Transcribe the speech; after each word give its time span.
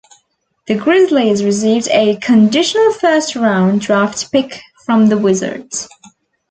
The 0.65 0.73
Grizzlies 0.73 1.43
received 1.43 1.87
a 1.89 2.15
conditional 2.15 2.91
first 2.91 3.35
round 3.35 3.81
draft 3.81 4.31
pick 4.31 4.59
from 4.83 5.09
the 5.09 5.17
Wizards. 5.19 5.87